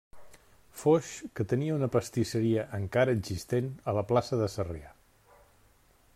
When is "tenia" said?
1.51-1.75